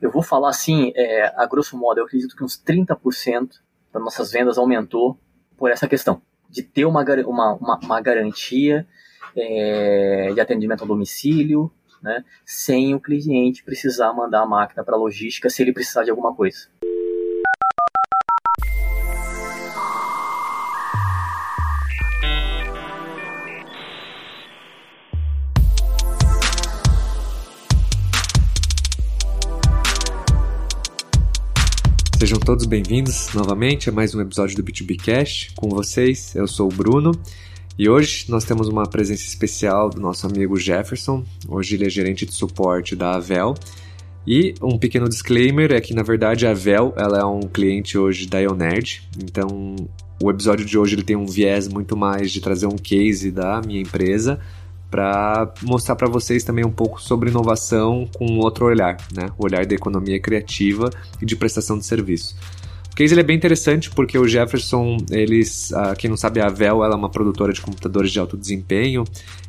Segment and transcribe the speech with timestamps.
[0.00, 3.50] Eu vou falar assim, é, a grosso modo, eu acredito que uns 30%
[3.92, 5.18] das nossas vendas aumentou
[5.56, 8.86] por essa questão de ter uma, uma, uma, uma garantia
[9.36, 11.70] é, de atendimento ao domicílio,
[12.02, 16.10] né, sem o cliente precisar mandar a máquina para a logística se ele precisar de
[16.10, 16.68] alguma coisa.
[32.20, 35.52] Sejam todos bem-vindos novamente a mais um episódio do B2B Cash.
[35.56, 37.12] Com vocês, eu sou o Bruno
[37.78, 41.24] e hoje nós temos uma presença especial do nosso amigo Jefferson.
[41.48, 43.54] Hoje ele é gerente de suporte da Avel.
[44.26, 48.26] E um pequeno disclaimer é que, na verdade, a Avel ela é um cliente hoje
[48.26, 49.02] da Ionerd.
[49.18, 49.74] Então,
[50.22, 53.62] o episódio de hoje ele tem um viés muito mais de trazer um case da
[53.62, 54.38] minha empresa
[54.90, 59.28] para mostrar para vocês também um pouco sobre inovação com outro olhar, né?
[59.38, 60.90] O olhar da economia criativa
[61.22, 62.36] e de prestação de serviço.
[62.90, 66.48] O case ele é bem interessante porque o Jefferson, eles, uh, quem não sabe, a
[66.48, 69.04] Vel ela é uma produtora de computadores de alto desempenho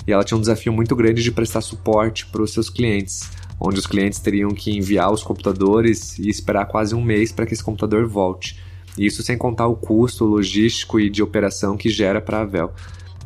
[0.08, 3.80] e ela tinha um desafio muito grande de prestar suporte para os seus clientes, onde
[3.80, 7.64] os clientes teriam que enviar os computadores e esperar quase um mês para que esse
[7.64, 8.60] computador volte.
[8.98, 12.72] Isso sem contar o custo logístico e de operação que gera para a Vel.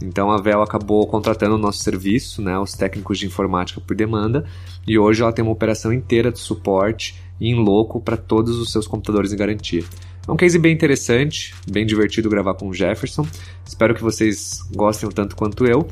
[0.02, 4.46] Então a Vel acabou contratando o nosso serviço, né, os técnicos de informática por demanda,
[4.88, 8.88] e hoje ela tem uma operação inteira de suporte em loco para todos os seus
[8.88, 9.84] computadores em garantia.
[10.28, 13.28] É um case bem interessante, bem divertido gravar com o Jefferson.
[13.66, 15.88] Espero que vocês gostem tanto quanto eu.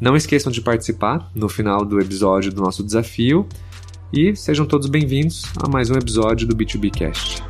[0.00, 3.48] Não esqueçam de participar no final do episódio do nosso desafio
[4.12, 7.47] e sejam todos bem-vindos a mais um episódio do B2B Cast.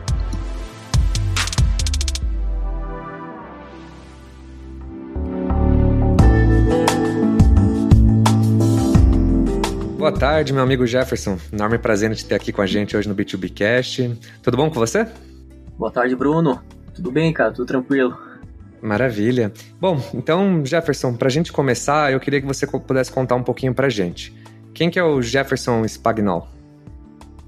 [9.98, 11.36] Boa tarde, meu amigo Jefferson.
[11.52, 14.16] Enorme prazer em te ter aqui com a gente hoje no B2B Cast.
[14.40, 15.04] Tudo bom com você?
[15.76, 16.62] Boa tarde, Bruno.
[16.94, 17.50] Tudo bem, cara?
[17.50, 18.16] Tudo tranquilo.
[18.80, 19.52] Maravilha.
[19.80, 23.74] Bom, então, Jefferson, para a gente começar, eu queria que você pudesse contar um pouquinho
[23.74, 24.32] para a gente.
[24.72, 26.46] Quem que é o Jefferson Spagnol?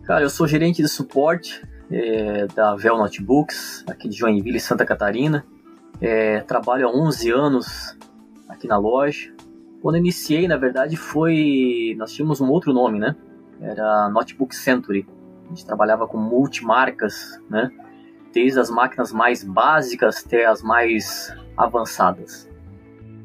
[0.03, 5.47] Cara, eu sou gerente de suporte é, da Vel Notebooks, aqui de Joinville, Santa Catarina.
[6.01, 7.97] É, trabalho há 11 anos
[8.49, 9.33] aqui na loja.
[9.83, 11.95] Quando iniciei, na verdade, foi.
[11.97, 13.17] Nós tínhamos um outro nome, né?
[13.61, 15.07] Era Notebook Century.
[15.47, 17.71] A gente trabalhava com multimarcas, né?
[18.33, 22.49] Desde as máquinas mais básicas até as mais avançadas.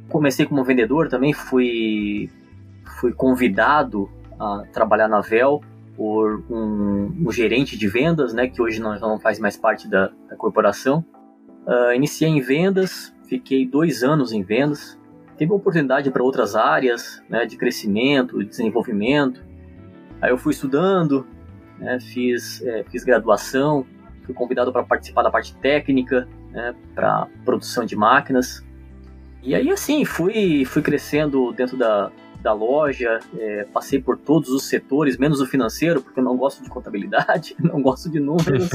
[0.10, 2.30] Comecei como vendedor também, fui,
[3.00, 5.62] fui convidado a trabalhar na Vel
[5.96, 8.48] por um, um gerente de vendas, né?
[8.48, 11.04] Que hoje não, não faz mais parte da, da corporação.
[11.68, 14.98] Uh, iniciei em vendas, fiquei dois anos em vendas
[15.38, 19.44] teve oportunidade para outras áreas né, de crescimento, de desenvolvimento.
[20.22, 21.28] Aí eu fui estudando,
[21.78, 23.86] né, fiz, é, fiz graduação,
[24.24, 28.66] fui convidado para participar da parte técnica, né, para produção de máquinas.
[29.44, 34.64] E aí, assim, fui, fui crescendo dentro da, da loja, é, passei por todos os
[34.64, 38.70] setores, menos o financeiro, porque eu não gosto de contabilidade, não gosto de números.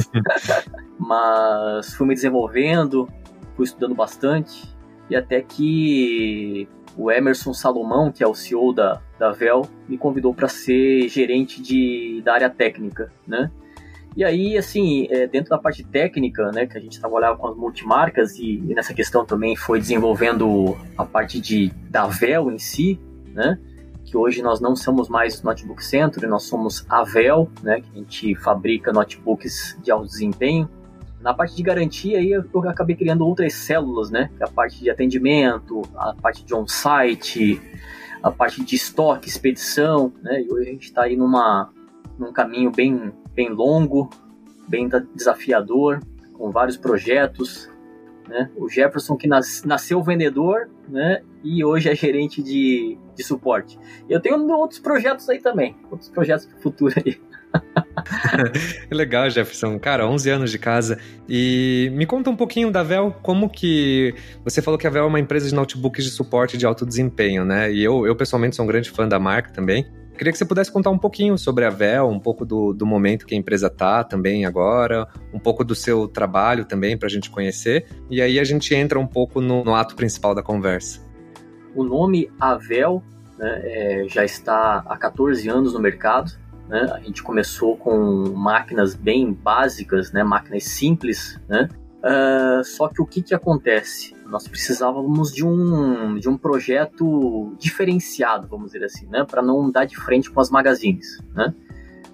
[0.98, 3.08] Mas fui me desenvolvendo,
[3.56, 4.79] fui estudando bastante
[5.10, 10.32] e até que o Emerson Salomão, que é o CEO da, da Vel, me convidou
[10.32, 13.50] para ser gerente de, da área técnica, né?
[14.16, 17.56] E aí, assim, é, dentro da parte técnica, né, que a gente trabalhava com as
[17.56, 22.98] multimarcas e, e, nessa questão também foi desenvolvendo a parte de, da Vel em si,
[23.32, 23.56] né,
[24.04, 27.98] que hoje nós não somos mais Notebook Center, nós somos a Vel, né, que a
[27.98, 30.68] gente fabrica notebooks de alto desempenho,
[31.20, 34.30] na parte de garantia, aí eu acabei criando outras células, né?
[34.40, 37.60] A parte de atendimento, a parte de on-site,
[38.22, 40.42] a parte de estoque, expedição, né?
[40.42, 41.70] E hoje a gente está aí numa,
[42.18, 44.08] num caminho bem, bem longo,
[44.66, 46.00] bem desafiador,
[46.32, 47.70] com vários projetos,
[48.26, 48.50] né?
[48.56, 51.22] O Jefferson que nas, nasceu vendedor, né?
[51.44, 53.78] E hoje é gerente de, de suporte.
[54.08, 57.20] Eu tenho outros projetos aí também, outros projetos para o futuro aí.
[58.90, 59.78] Legal, Jefferson.
[59.78, 60.98] Cara, 11 anos de casa.
[61.28, 64.14] E me conta um pouquinho da Vel, como que...
[64.44, 67.44] Você falou que a Vel é uma empresa de notebooks de suporte de alto desempenho,
[67.44, 67.72] né?
[67.72, 69.86] E eu, eu pessoalmente, sou um grande fã da marca também.
[70.20, 73.24] Queria que você pudesse contar um pouquinho sobre a Vel, um pouco do, do momento
[73.24, 77.30] que a empresa está também agora, um pouco do seu trabalho também para a gente
[77.30, 77.86] conhecer.
[78.10, 81.00] E aí a gente entra um pouco no, no ato principal da conversa.
[81.74, 83.02] O nome Avel
[83.38, 86.32] né, é, já está há 14 anos no mercado.
[86.70, 86.88] Né?
[86.94, 90.22] A gente começou com máquinas bem básicas, né?
[90.22, 91.68] máquinas simples, né?
[91.98, 94.16] Uh, só que o que, que acontece?
[94.24, 99.22] Nós precisávamos de um, de um projeto diferenciado, vamos dizer assim, né?
[99.22, 101.22] para não dar de frente com as magazines.
[101.34, 101.52] Né?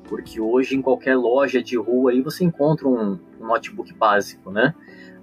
[0.09, 4.75] porque hoje em qualquer loja de rua aí você encontra um, um notebook básico, né?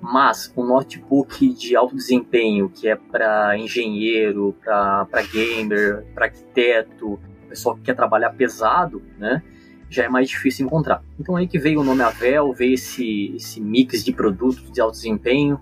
[0.01, 7.19] Mas um notebook de alto desempenho, que é para engenheiro, para gamer, para arquiteto,
[7.53, 9.43] pessoal que quer trabalhar pesado, né?
[9.87, 11.03] Já é mais difícil encontrar.
[11.19, 14.93] Então aí que veio o nome Avel, veio esse, esse mix de produtos de alto
[14.93, 15.61] desempenho.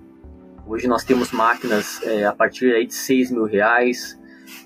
[0.65, 4.17] Hoje nós temos máquinas é, a partir aí de 6 mil reais,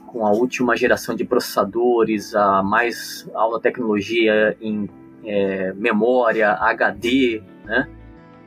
[0.05, 4.87] com a última geração de processadores, a mais alta tecnologia em
[5.23, 7.89] é, memória, HD, né?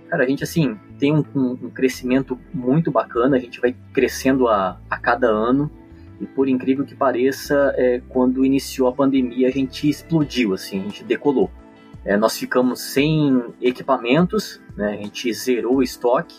[0.08, 4.80] Cara, a gente assim tem um, um, crescimento muito bacana, a gente vai crescendo a,
[4.88, 5.70] a cada ano
[6.20, 10.82] e por incrível que pareça, é, quando iniciou a pandemia a gente explodiu, assim, a
[10.84, 11.50] gente decolou.
[12.04, 14.94] É, nós ficamos sem equipamentos, né?
[14.94, 16.38] A gente zerou o estoque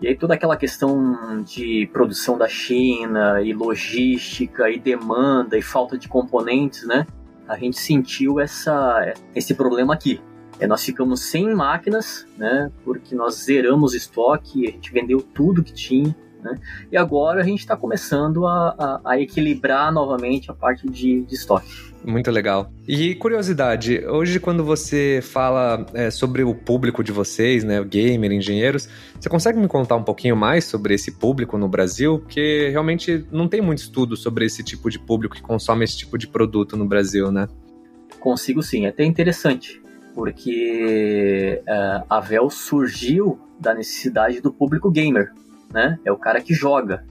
[0.00, 5.96] e aí toda aquela questão de produção da China e logística e demanda e falta
[5.96, 7.06] de componentes, né?
[7.48, 10.20] A gente sentiu essa, esse problema aqui.
[10.58, 12.70] É, nós ficamos sem máquinas, né?
[12.84, 16.14] Porque nós zeramos estoque, a gente vendeu tudo que tinha.
[16.46, 16.54] Né?
[16.92, 21.34] E agora a gente está começando a, a, a, equilibrar novamente a parte de, de
[21.34, 21.66] estoque.
[22.04, 22.70] Muito legal.
[22.86, 28.88] E curiosidade, hoje quando você fala é, sobre o público de vocês, né, gamer, engenheiros,
[29.18, 32.20] você consegue me contar um pouquinho mais sobre esse público no Brasil?
[32.20, 36.16] Porque realmente não tem muito estudo sobre esse tipo de público que consome esse tipo
[36.16, 37.48] de produto no Brasil, né?
[38.20, 39.82] Consigo sim, é até interessante,
[40.14, 45.32] porque uh, a Vel surgiu da necessidade do público gamer
[45.72, 45.98] né?
[46.04, 47.04] É o cara que joga,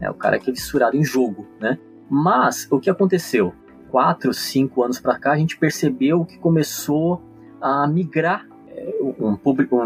[0.00, 1.78] é o cara que é fissurado em jogo, né?
[2.10, 3.54] Mas o que aconteceu?
[3.90, 7.22] Quatro, cinco anos para cá, a gente percebeu que começou
[7.60, 9.78] a migrar é, um público,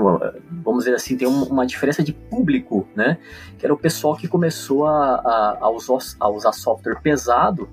[0.64, 3.18] vamos dizer assim, tem uma diferença de público, né?
[3.58, 7.68] Que era o pessoal que começou a, a, a, usar, software pesado,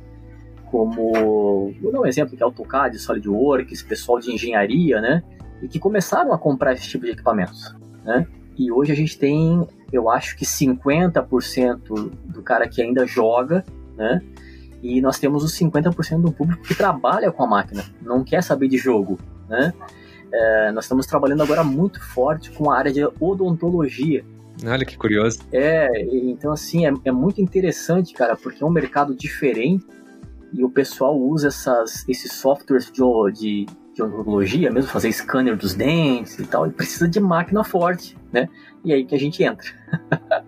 [0.69, 5.23] como, vou dar um exemplo que é AutoCAD, SolidWorks, pessoal de engenharia, né?
[5.61, 8.27] E que começaram a comprar esse tipo de equipamentos, né?
[8.57, 13.63] E hoje a gente tem eu acho que 50% do cara que ainda joga,
[13.95, 14.21] né?
[14.81, 18.67] E nós temos os 50% do público que trabalha com a máquina, não quer saber
[18.67, 19.71] de jogo, né?
[20.33, 24.25] É, nós estamos trabalhando agora muito forte com a área de odontologia.
[24.65, 25.39] Olha que curioso.
[25.51, 29.85] É, então assim, é, é muito interessante, cara, porque é um mercado diferente
[30.51, 33.01] e o pessoal usa essas, esses softwares de,
[33.33, 38.17] de, de odontologia, mesmo fazer scanner dos dentes e tal, e precisa de máquina forte,
[38.31, 38.49] né?
[38.83, 39.67] E aí que a gente entra.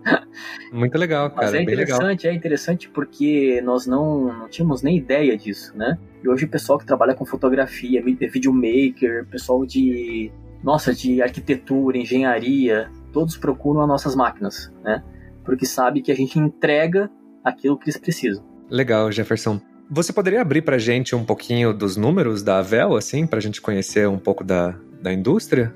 [0.72, 1.46] Muito legal, cara.
[1.46, 5.96] Mas é interessante, é interessante porque nós não, não tínhamos nem ideia disso, né?
[6.22, 10.32] E hoje o pessoal que trabalha com fotografia, videomaker, pessoal de,
[10.62, 15.02] nossa, de arquitetura, engenharia, todos procuram as nossas máquinas, né?
[15.44, 17.08] Porque sabe que a gente entrega
[17.44, 18.44] aquilo que eles precisam.
[18.68, 19.60] Legal, Jefferson.
[19.88, 24.08] Você poderia abrir pra gente um pouquinho dos números da Avel, assim, pra gente conhecer
[24.08, 25.72] um pouco da, da indústria?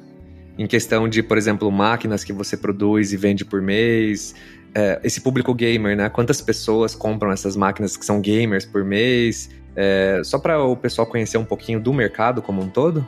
[0.59, 4.35] Em questão de, por exemplo, máquinas que você produz e vende por mês,
[4.75, 6.09] é, esse público gamer, né?
[6.09, 9.49] Quantas pessoas compram essas máquinas que são gamers por mês?
[9.77, 13.07] É, só para o pessoal conhecer um pouquinho do mercado como um todo?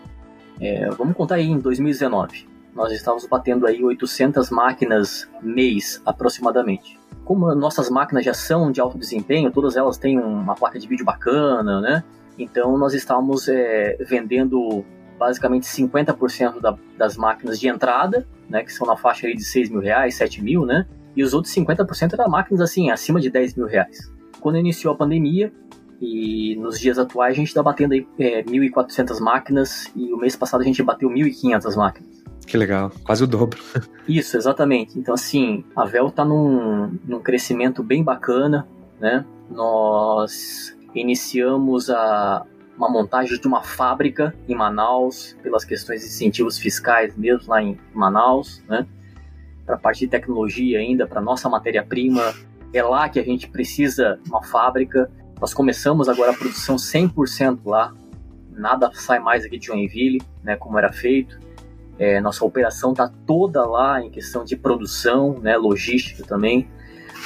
[0.61, 2.47] É, vamos contar aí em 2019.
[2.77, 8.99] Nós estávamos batendo aí 800 máquinas mês, aproximadamente como nossas máquinas já são de alto
[8.99, 12.05] desempenho, todas elas têm uma placa de vídeo bacana, né?
[12.39, 14.85] Então nós estávamos é, vendendo
[15.19, 18.63] basicamente 50% da, das máquinas de entrada, né?
[18.63, 20.87] Que são na faixa aí de 6 mil reais, 7 mil, né?
[21.15, 24.11] E os outros 50% eram máquinas assim, acima de 10 mil reais.
[24.41, 25.53] Quando iniciou a pandemia,
[26.01, 30.35] e nos dias atuais a gente está batendo aí é, 1.400 máquinas e o mês
[30.35, 32.12] passado a gente bateu 1.500 máquinas.
[32.47, 33.61] Que legal, quase o dobro.
[34.07, 34.99] Isso, exatamente.
[34.99, 38.67] Então, assim, a Vel está num, num crescimento bem bacana,
[39.01, 39.25] né?
[39.51, 42.45] Nós iniciamos a,
[42.77, 47.79] uma montagem de uma fábrica em Manaus, pelas questões de incentivos fiscais mesmo lá em
[47.95, 48.87] Manaus, né?
[49.65, 52.35] Para a parte de tecnologia ainda, para nossa matéria-prima.
[52.73, 55.11] É lá que a gente precisa uma fábrica.
[55.41, 57.95] Nós começamos agora a produção 100% lá.
[58.51, 61.39] Nada sai mais aqui de Joinville, né, como era feito.
[61.99, 66.69] É, nossa operação está toda lá em questão de produção, né, logística também.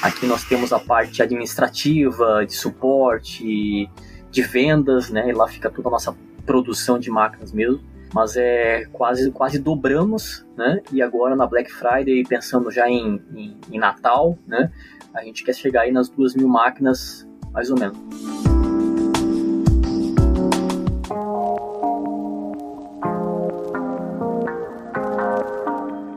[0.03, 3.89] Aqui nós temos a parte administrativa, de suporte,
[4.31, 7.81] de vendas, né, e lá fica toda a nossa produção de máquinas mesmo.
[8.15, 10.81] Mas é quase, quase dobramos, né?
[10.93, 14.71] E agora na Black Friday, pensando já em, em, em Natal, né?
[15.13, 18.56] A gente quer chegar aí nas duas mil máquinas, mais ou menos.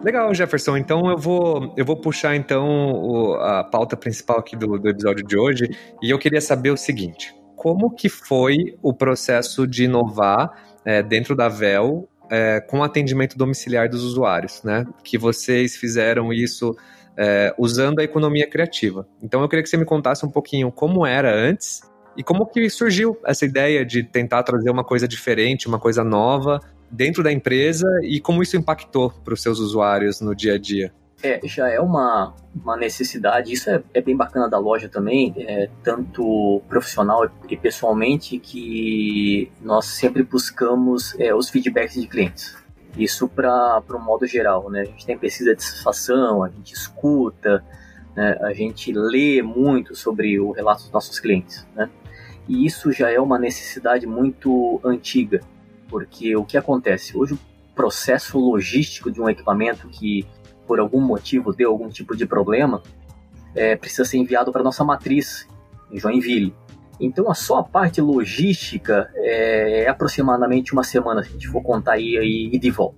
[0.04, 0.78] Legal, Jefferson.
[0.78, 5.26] Então eu vou, eu vou puxar então o, a pauta principal aqui do, do episódio
[5.26, 5.70] de hoje
[6.02, 10.54] e eu queria saber o seguinte: como que foi o processo de inovar
[10.86, 14.86] é, dentro da VEL é, com atendimento domiciliar dos usuários, né?
[15.04, 16.74] Que vocês fizeram isso
[17.18, 19.06] é, usando a economia criativa.
[19.22, 21.82] Então eu queria que você me contasse um pouquinho como era antes
[22.16, 26.62] e como que surgiu essa ideia de tentar trazer uma coisa diferente, uma coisa nova
[26.92, 30.92] dentro da empresa e como isso impactou para os seus usuários no dia a dia.
[31.22, 35.70] É, já é uma, uma necessidade, isso é, é bem bacana da loja também, é,
[35.84, 42.56] tanto profissional e pessoalmente, que nós sempre buscamos é, os feedbacks de clientes.
[42.98, 44.82] Isso para o modo geral, né?
[44.82, 47.64] A gente tem pesquisa de satisfação, a gente escuta,
[48.16, 48.38] né?
[48.42, 51.90] a gente lê muito sobre o relato dos nossos clientes, né?
[52.48, 55.42] E isso já é uma necessidade muito antiga,
[55.90, 57.18] porque o que acontece?
[57.18, 57.40] Hoje o
[57.76, 60.26] processo logístico de um equipamento que
[60.70, 62.84] por algum motivo deu algum tipo de problema,
[63.56, 65.48] é, precisa ser enviado para nossa matriz
[65.92, 66.56] em Joinville.
[67.00, 71.64] Então, a só a parte logística é, é aproximadamente uma semana, se a gente for
[71.64, 72.98] contar aí, aí e de volta.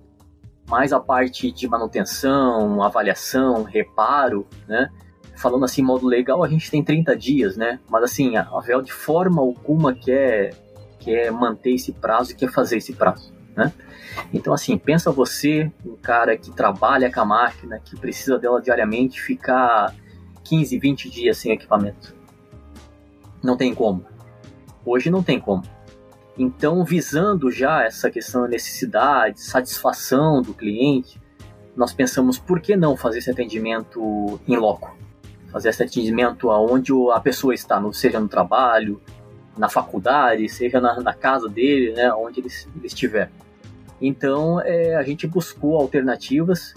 [0.68, 4.90] Mais a parte de manutenção, avaliação, reparo, né?
[5.36, 7.80] Falando assim, modo legal, a gente tem 30 dias, né?
[7.88, 10.54] Mas assim, a Vel de forma alguma quer,
[11.02, 13.72] quer manter esse prazo e quer fazer esse prazo, né?
[14.32, 19.20] Então, assim, pensa você, um cara que trabalha com a máquina, que precisa dela diariamente,
[19.20, 19.94] ficar
[20.44, 22.14] 15, 20 dias sem equipamento.
[23.42, 24.04] Não tem como.
[24.84, 25.62] Hoje não tem como.
[26.38, 31.20] Então, visando já essa questão da necessidade, satisfação do cliente,
[31.76, 34.96] nós pensamos por que não fazer esse atendimento em loco?
[35.50, 39.00] Fazer esse atendimento aonde a pessoa está, seja no trabalho,
[39.56, 43.30] na faculdade, seja na, na casa dele, né, onde ele, ele estiver.
[44.00, 46.74] Então é, a gente buscou alternativas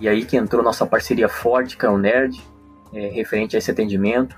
[0.00, 2.40] e aí que entrou nossa parceria forte com o Nerd,
[2.92, 4.36] é, referente a esse atendimento.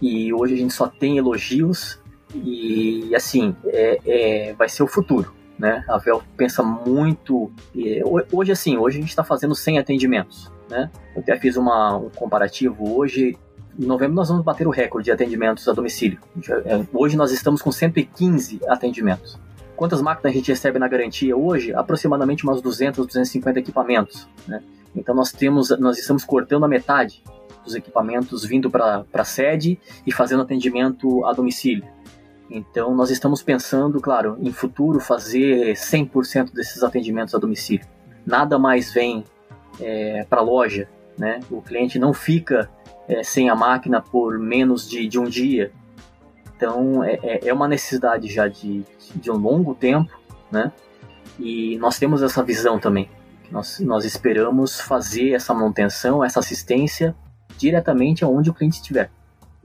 [0.00, 1.98] E hoje a gente só tem elogios
[2.34, 5.32] e assim é, é vai ser o futuro.
[5.58, 5.84] Né?
[5.88, 7.50] A Vel pensa muito.
[7.76, 8.02] É,
[8.32, 10.52] hoje, assim, hoje a gente está fazendo 100 atendimentos.
[10.70, 10.88] Né?
[11.16, 13.36] Eu até fiz uma, um comparativo hoje.
[13.78, 16.18] Em novembro nós vamos bater o recorde de atendimentos a domicílio.
[16.64, 19.38] É, hoje nós estamos com 115 atendimentos.
[19.76, 21.72] Quantas máquinas a gente recebe na garantia hoje?
[21.72, 24.28] Aproximadamente umas 200, 250 equipamentos.
[24.48, 24.60] Né?
[24.96, 27.22] Então nós temos, nós estamos cortando a metade
[27.64, 31.84] dos equipamentos vindo para a sede e fazendo atendimento a domicílio.
[32.50, 37.86] Então nós estamos pensando, claro, em futuro fazer 100% desses atendimentos a domicílio.
[38.26, 39.22] Nada mais vem
[39.80, 41.38] é, para a loja, né?
[41.48, 42.68] O cliente não fica
[43.08, 45.72] é, sem a máquina por menos de, de um dia.
[46.56, 48.84] Então é, é, é uma necessidade já de,
[49.16, 50.12] de um longo tempo,
[50.52, 50.70] né?
[51.38, 53.08] E nós temos essa visão também.
[53.50, 57.14] Nós, nós esperamos fazer essa manutenção, essa assistência
[57.56, 59.10] diretamente aonde o cliente estiver.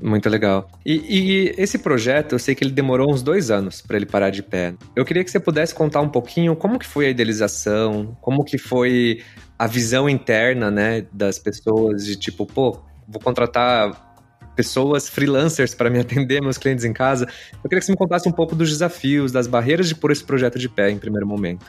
[0.02, 0.70] Muito legal.
[0.86, 4.32] E, e, esse projeto, eu sei que ele demorou uns dois anos para ele parar
[4.32, 4.74] de pé.
[4.96, 8.58] Eu queria que você pudesse contar um pouquinho como que foi a idealização, como que
[8.58, 9.22] foi
[9.58, 12.82] a visão interna, né, das pessoas de tipo, pô,
[13.14, 14.14] vou contratar
[14.56, 17.26] pessoas, freelancers, para me atender meus clientes em casa.
[17.64, 20.24] Eu queria que você me contasse um pouco dos desafios, das barreiras de pôr esse
[20.24, 21.66] projeto de pé em primeiro momento.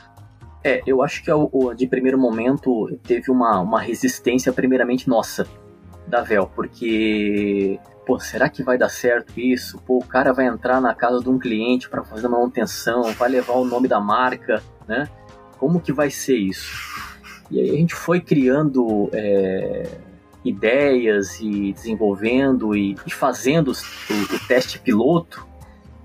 [0.63, 1.31] É, eu acho que
[1.75, 5.47] de primeiro momento teve uma, uma resistência, primeiramente nossa,
[6.07, 9.79] da Vel, porque, pô, será que vai dar certo isso?
[9.85, 13.53] Pô, o cara vai entrar na casa de um cliente para fazer manutenção, vai levar
[13.53, 15.07] o nome da marca, né?
[15.59, 17.15] Como que vai ser isso?
[17.51, 19.83] E aí a gente foi criando é,
[20.45, 25.45] ideias e desenvolvendo e, e fazendo o, o, teste piloto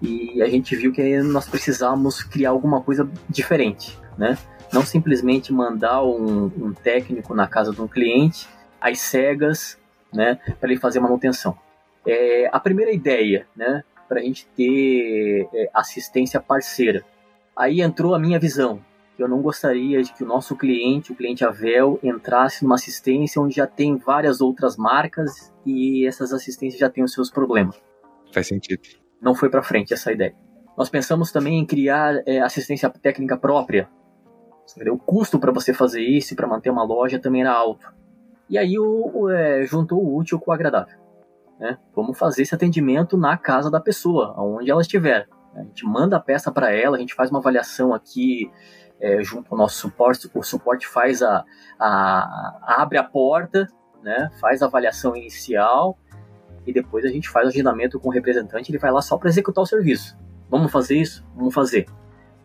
[0.00, 4.38] e a gente viu que nós precisávamos criar alguma coisa diferente, né?
[4.72, 8.48] Não simplesmente mandar um, um técnico na casa de um cliente
[8.80, 9.78] às cegas,
[10.12, 11.56] né, para ele fazer manutenção.
[12.06, 17.04] É, a primeira ideia, né, para a gente ter é, assistência parceira.
[17.54, 18.80] Aí entrou a minha visão,
[19.22, 23.56] eu não gostaria de que o nosso cliente, o cliente Avel, entrasse numa assistência onde
[23.56, 27.80] já tem várias outras marcas e essas assistências já têm os seus problemas.
[28.32, 28.82] Faz sentido.
[29.20, 30.34] Não foi para frente essa ideia.
[30.76, 33.88] Nós pensamos também em criar é, assistência técnica própria.
[34.90, 37.92] O custo para você fazer isso, para manter uma loja, também era alto.
[38.48, 40.98] E aí o, o é, juntou o útil com o agradável.
[41.58, 41.76] Né?
[41.94, 45.28] Vamos fazer esse atendimento na casa da pessoa, onde ela estiver.
[45.54, 48.50] A gente manda a peça para ela, a gente faz uma avaliação aqui
[49.00, 51.44] é, junto ao nosso suporte, o suporte faz a,
[51.78, 53.66] a, abre a porta,
[54.02, 55.98] né, faz a avaliação inicial
[56.66, 59.28] e depois a gente faz o agendamento com o representante, ele vai lá só para
[59.28, 60.16] executar o serviço.
[60.48, 61.24] Vamos fazer isso?
[61.34, 61.86] Vamos fazer.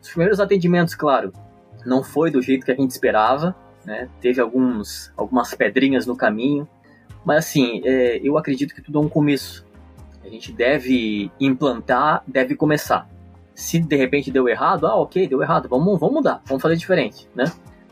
[0.02, 1.34] Os primeiros atendimentos, claro,
[1.86, 6.68] não foi do jeito que a gente esperava, né, teve alguns, algumas pedrinhas no caminho,
[7.26, 9.66] mas assim, é, eu acredito que tudo é um começo.
[10.24, 13.08] A gente deve implantar, deve começar.
[13.56, 17.28] Se de repente deu errado, ah, ok, deu errado, vamos, vamos mudar, vamos fazer diferente,
[17.34, 17.46] né?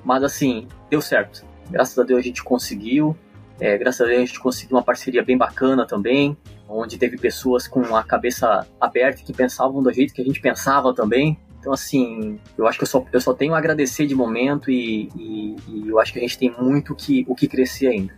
[0.04, 1.46] Mas assim, deu certo.
[1.72, 3.16] Graças a Deus a gente conseguiu.
[3.60, 6.36] É, graças a Deus a gente conseguiu uma parceria bem bacana também,
[6.68, 10.94] onde teve pessoas com a cabeça aberta que pensavam do jeito que a gente pensava
[10.94, 11.40] também.
[11.60, 15.08] Então, assim, eu acho que eu só, eu só tenho a agradecer de momento e,
[15.16, 18.14] e, e eu acho que a gente tem muito que, o que crescer ainda.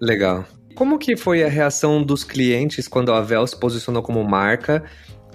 [0.00, 0.44] Legal.
[0.74, 4.84] Como que foi a reação dos clientes quando a Vel se posicionou como marca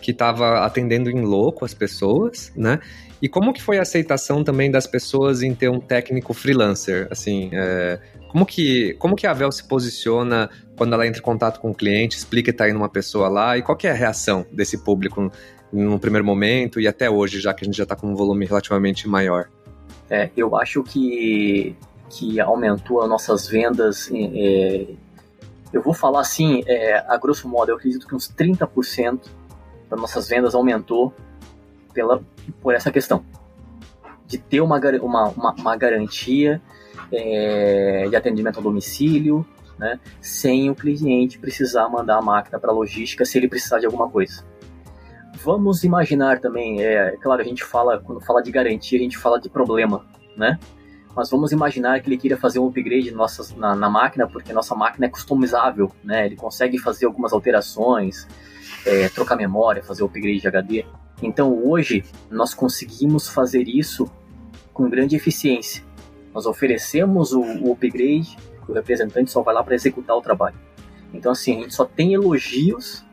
[0.03, 2.79] que estava atendendo em louco as pessoas, né?
[3.21, 7.07] E como que foi a aceitação também das pessoas em ter um técnico freelancer?
[7.09, 7.97] Assim, é,
[8.29, 11.73] como, que, como que a Vel se posiciona quando ela entra em contato com o
[11.73, 14.83] cliente, explica que está indo uma pessoa lá, e qual que é a reação desse
[14.83, 15.31] público
[15.71, 18.45] no primeiro momento e até hoje, já que a gente já está com um volume
[18.45, 19.49] relativamente maior?
[20.09, 21.77] É, eu acho que,
[22.09, 24.11] que aumentou as nossas vendas.
[24.13, 24.85] É,
[25.71, 29.21] eu vou falar assim, é, a grosso modo, eu acredito que uns 30%
[29.97, 31.13] nossas vendas aumentou
[31.93, 32.21] pela,
[32.61, 33.23] por essa questão
[34.25, 36.61] de ter uma, uma, uma, uma garantia
[37.11, 39.45] é, de atendimento ao domicílio,
[39.77, 43.85] né, sem o cliente precisar mandar a máquina para a logística se ele precisar de
[43.85, 44.43] alguma coisa.
[45.43, 49.39] Vamos imaginar também, é, claro, a gente fala, quando fala de garantia, a gente fala
[49.39, 50.05] de problema,
[50.37, 50.59] né?
[51.15, 54.73] Mas vamos imaginar que ele queira fazer um upgrade nossas, na, na máquina, porque nossa
[54.73, 56.25] máquina é customizável, né?
[56.25, 58.27] Ele consegue fazer algumas alterações,
[58.85, 60.85] é, trocar memória, fazer o upgrade de HD.
[61.21, 64.09] Então hoje nós conseguimos fazer isso
[64.73, 65.83] com grande eficiência.
[66.33, 68.37] Nós oferecemos o, o upgrade,
[68.67, 70.55] o representante só vai lá para executar o trabalho.
[71.13, 73.05] Então assim, a gente só tem elogios,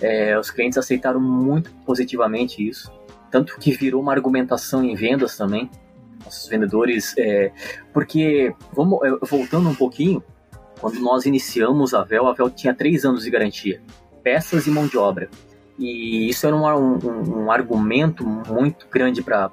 [0.00, 2.90] é, os clientes aceitaram muito positivamente isso,
[3.30, 5.70] tanto que virou uma argumentação em vendas também.
[6.24, 7.52] Nossos vendedores, é,
[7.92, 10.22] porque vamos é, voltando um pouquinho,
[10.80, 13.82] quando nós iniciamos a Vel, a Vel tinha três anos de garantia,
[14.24, 15.28] peças e mão de obra.
[15.78, 19.50] E isso era um, um, um argumento muito grande para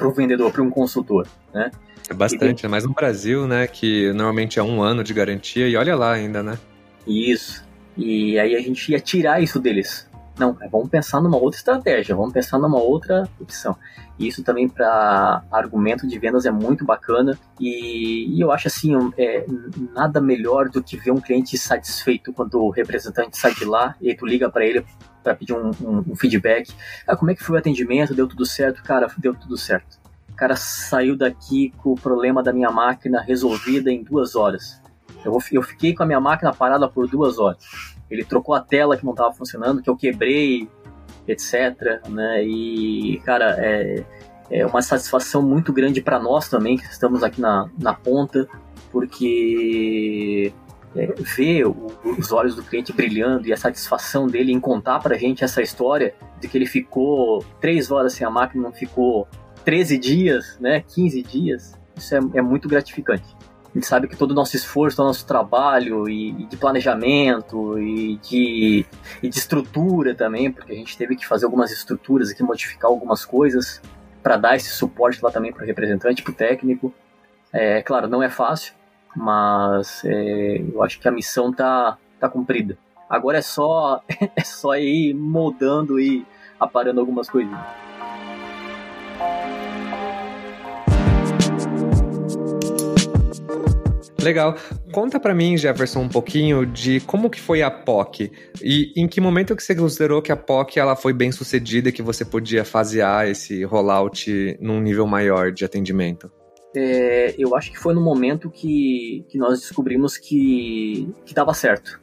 [0.00, 1.70] o vendedor, para um consultor, né?
[2.08, 3.66] É bastante, é mais no Brasil, né?
[3.66, 6.58] Que normalmente é um ano de garantia e olha lá ainda, né?
[7.06, 7.64] Isso.
[7.96, 10.08] E aí a gente ia tirar isso deles.
[10.42, 13.76] Não, vamos pensar numa outra estratégia, vamos pensar numa outra opção.
[14.18, 18.92] E isso também para argumento de vendas é muito bacana e, e eu acho assim,
[19.16, 19.46] é,
[19.94, 24.12] nada melhor do que ver um cliente satisfeito quando o representante sai de lá e
[24.16, 24.84] tu liga para ele
[25.22, 26.74] para pedir um, um, um, feedback.
[27.06, 28.12] Ah, como é que foi o atendimento?
[28.12, 28.82] Deu tudo certo?
[28.82, 30.00] Cara, deu tudo certo.
[30.28, 34.82] O cara saiu daqui com o problema da minha máquina resolvida em duas horas.
[35.24, 37.91] Eu, eu fiquei com a minha máquina parada por duas horas.
[38.12, 40.68] Ele trocou a tela que não estava funcionando, que eu quebrei,
[41.26, 42.06] etc.
[42.08, 42.44] Né?
[42.44, 44.04] E, cara, é,
[44.50, 48.46] é uma satisfação muito grande para nós também, que estamos aqui na, na ponta,
[48.90, 50.52] porque
[50.94, 51.86] é, ver o,
[52.18, 56.14] os olhos do cliente brilhando e a satisfação dele em contar pra gente essa história
[56.40, 59.26] de que ele ficou três horas sem a máquina, não ficou
[59.64, 63.36] 13 dias, né, 15 dias, isso é, é muito gratificante.
[63.74, 67.78] Gente sabe que todo o nosso esforço, todo o nosso trabalho e, e de planejamento
[67.78, 68.84] e de,
[69.22, 73.24] e de estrutura também, porque a gente teve que fazer algumas estruturas aqui, modificar algumas
[73.24, 73.80] coisas
[74.22, 76.92] para dar esse suporte lá também para o representante, para o técnico.
[77.50, 78.74] É claro, não é fácil,
[79.16, 82.76] mas é, eu acho que a missão tá, tá cumprida.
[83.08, 84.02] Agora é só
[84.36, 86.26] é só ir moldando e
[86.60, 87.91] aparando algumas coisinhas.
[94.22, 94.56] Legal.
[94.92, 98.30] Conta para mim, Jefferson, um pouquinho de como que foi a POC
[98.62, 101.92] e em que momento que você considerou que a POC ela foi bem sucedida e
[101.92, 106.30] que você podia fasear esse rollout num nível maior de atendimento
[106.74, 112.00] é, eu acho que foi no momento que, que nós descobrimos que que certo.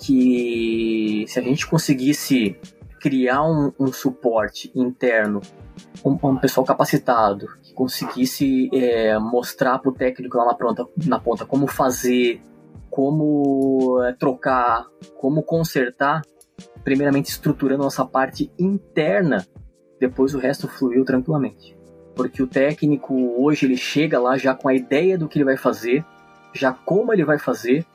[0.00, 2.56] Que se a gente conseguisse
[3.06, 5.40] criar um, um suporte interno,
[6.04, 11.20] um, um, pessoal capacitado, que conseguisse é, mostrar para o técnico lá na ponta, na
[11.20, 12.42] ponta como fazer,
[12.90, 14.86] como é, trocar,
[15.20, 16.22] como consertar,
[16.82, 19.46] primeiramente estruturando nossa parte interna,
[20.00, 21.78] depois o resto fluiu tranquilamente.
[22.16, 25.56] Porque o técnico hoje ele chega lá já com a ideia do que ele vai
[25.56, 26.04] fazer,
[26.52, 27.86] já como ele vai fazer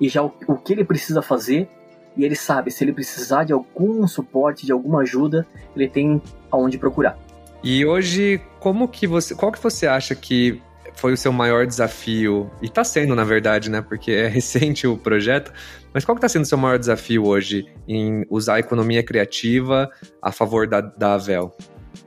[0.00, 1.70] e já o, o que ele precisa fazer
[2.16, 6.78] e ele sabe se ele precisar de algum suporte, de alguma ajuda, ele tem aonde
[6.78, 7.18] procurar.
[7.62, 10.60] E hoje, como que você, qual que você acha que
[10.94, 12.50] foi o seu maior desafio?
[12.62, 13.80] E está sendo, na verdade, né?
[13.80, 15.52] Porque é recente o projeto.
[15.92, 19.90] Mas qual que está sendo o seu maior desafio hoje em usar a economia criativa
[20.22, 21.56] a favor da, da Avel?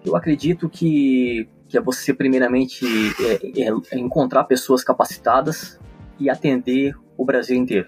[0.05, 2.85] Eu acredito que, que é você, primeiramente,
[3.19, 5.79] é, é, é encontrar pessoas capacitadas
[6.19, 7.87] e atender o Brasil inteiro.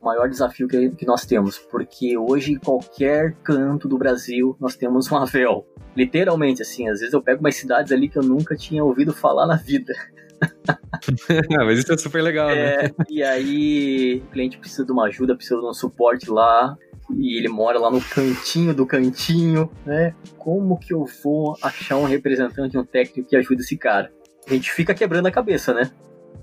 [0.00, 4.74] O maior desafio que, que nós temos, porque hoje em qualquer canto do Brasil nós
[4.74, 5.66] temos um Avel.
[5.96, 9.46] Literalmente, assim, às vezes eu pego umas cidades ali que eu nunca tinha ouvido falar
[9.46, 9.92] na vida.
[11.66, 12.54] Mas isso é super legal, né?
[12.54, 12.90] é, né?
[13.10, 16.76] E aí o cliente precisa de uma ajuda, precisa de um suporte lá,
[17.16, 20.14] e ele mora lá no cantinho do cantinho, né?
[20.38, 24.10] Como que eu vou achar um representante, um técnico que ajude esse cara?
[24.48, 25.90] A gente fica quebrando a cabeça, né?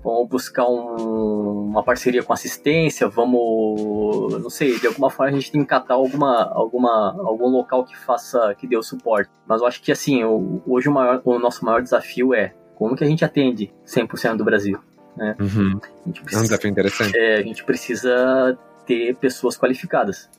[0.02, 5.50] Vamos buscar um, uma parceria com assistência, vamos, não sei, de alguma forma a gente
[5.50, 9.30] tem que catar alguma, alguma, algum local que faça, que dê o suporte.
[9.46, 10.24] Mas eu acho que assim,
[10.66, 14.44] hoje o, maior, o nosso maior desafio é como que a gente atende 100% do
[14.44, 14.78] Brasil.
[15.16, 15.36] Né?
[15.40, 15.80] Uhum.
[16.12, 17.18] Precisa, é um desafio interessante.
[17.18, 18.56] É, a gente precisa
[18.86, 20.30] ter pessoas qualificadas.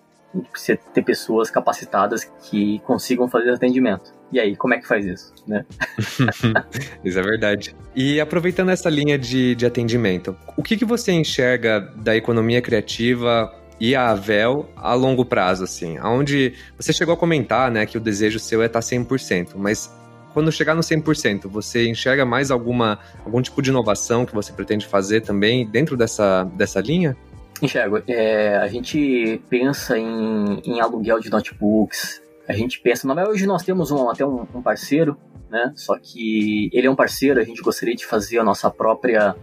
[0.51, 4.13] Precisa ter pessoas capacitadas que consigam fazer atendimento.
[4.31, 5.65] E aí, como é que faz isso, né?
[7.03, 7.75] isso é verdade.
[7.95, 13.51] E aproveitando essa linha de, de atendimento, o que, que você enxerga da economia criativa
[13.79, 15.97] e a Avel a longo prazo, assim?
[15.99, 19.91] Onde você chegou a comentar, né, que o desejo seu é estar 100%, mas
[20.33, 24.85] quando chegar no 100%, você enxerga mais alguma, algum tipo de inovação que você pretende
[24.85, 27.17] fazer também dentro dessa, dessa linha?
[27.61, 28.01] Enxergo.
[28.07, 33.63] É, a gente pensa em, em aluguel de notebooks, a gente pensa, verdade, hoje nós
[33.63, 35.15] temos um, até um, um, parceiro,
[35.51, 35.71] né?
[35.75, 39.35] Só que ele é um parceiro, a gente gostaria de fazer a nossa própria,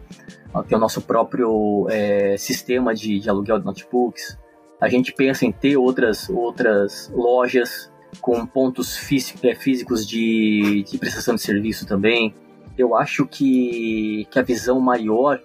[0.66, 4.37] ter o nosso próprio é, sistema de, de aluguel de notebooks.
[4.81, 8.98] A gente pensa em ter outras, outras lojas com pontos
[9.42, 12.35] é, físicos de, de prestação de serviço também.
[12.76, 15.40] Eu acho que, que a visão maior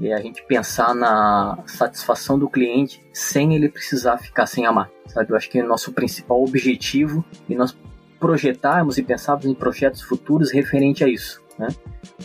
[0.00, 5.32] é a gente pensar na satisfação do cliente sem ele precisar ficar sem amar, sabe?
[5.32, 7.76] Eu acho que é nosso principal objetivo e nós
[8.20, 11.68] projetarmos e pensarmos em projetos futuros referente a isso, né?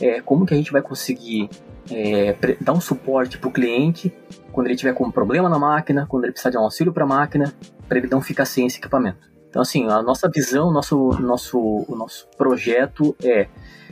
[0.01, 1.49] É, como que a gente vai conseguir
[1.91, 4.13] é, dar um suporte para o cliente
[4.51, 7.03] quando ele tiver com um problema na máquina, quando ele precisar de um auxílio para
[7.03, 7.53] a máquina,
[7.87, 9.31] para ele não ficar sem esse equipamento.
[9.49, 13.47] Então, assim, a nossa visão, nosso, nosso, o nosso projeto é,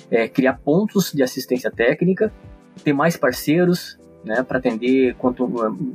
[0.09, 2.33] é criar pontos de assistência técnica,
[2.83, 5.47] ter mais parceiros, né, para atender quanto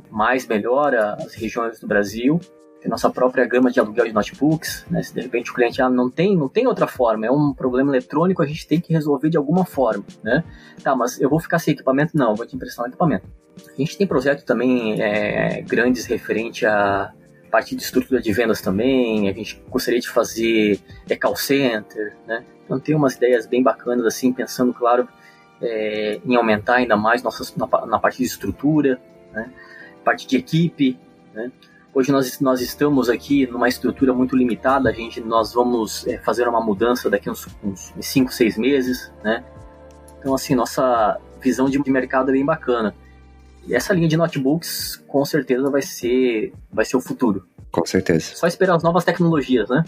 [0.09, 2.39] mais melhor as regiões do Brasil,
[2.81, 5.89] ter nossa própria gama de aluguel de notebooks, né, se de repente o cliente ah,
[5.89, 9.29] não tem, não tem outra forma, é um problema eletrônico, a gente tem que resolver
[9.29, 10.43] de alguma forma, né?
[10.83, 12.15] Tá, mas eu vou ficar sem equipamento?
[12.15, 13.27] Não, vou te emprestar um equipamento.
[13.67, 17.11] A gente tem projetos também é, grandes referente a
[17.49, 22.43] parte de estrutura de vendas também, a gente gostaria de fazer é, call center, né?
[22.65, 25.07] Então tem umas ideias bem bacanas assim, pensando, claro,
[25.61, 28.99] é, em aumentar ainda mais nossas, na, na, parte de estrutura,
[29.33, 29.51] né?
[30.03, 30.99] parte de equipe,
[31.33, 31.51] né?
[31.93, 36.47] Hoje nós, nós estamos aqui numa estrutura muito limitada, a gente, nós vamos é, fazer
[36.47, 37.47] uma mudança daqui uns
[37.99, 39.43] 5, 6 meses, né?
[40.19, 42.93] Então, assim, nossa visão de mercado é bem bacana.
[43.65, 47.47] E essa linha de notebooks com certeza vai ser, vai ser o futuro.
[47.71, 48.35] Com certeza.
[48.35, 49.83] Só esperar as novas tecnologias, né?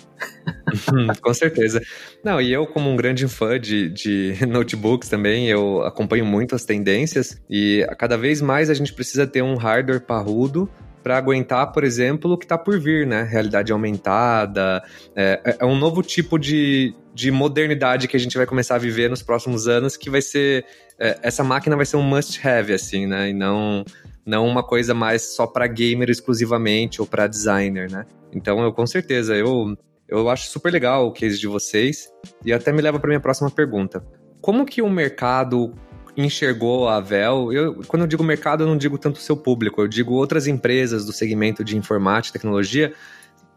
[1.22, 1.82] Com certeza.
[2.24, 6.66] Não, e eu, como um grande fã de, de notebooks também, eu acompanho muito as
[6.66, 10.70] tendências e cada vez mais a gente precisa ter um hardware parrudo
[11.02, 13.24] para aguentar, por exemplo, o que está por vir, né?
[13.24, 14.84] Realidade aumentada.
[15.16, 18.78] É, é, é um novo tipo de, de modernidade que a gente vai começar a
[18.78, 20.66] viver nos próximos anos, que vai ser.
[21.00, 23.30] É, essa máquina vai ser um must-have, assim, né?
[23.30, 23.86] E não,
[24.26, 28.06] não uma coisa mais só para gamer exclusivamente ou para designer, né?
[28.34, 29.78] Então, eu com certeza, eu,
[30.08, 32.10] eu acho super legal o case de vocês
[32.46, 34.04] e até me leva para minha próxima pergunta.
[34.42, 35.74] Como que o mercado
[36.16, 37.52] enxergou a Vel?
[37.52, 40.48] Eu, quando eu digo mercado, eu não digo tanto o seu público, eu digo outras
[40.48, 42.94] empresas do segmento de informática e tecnologia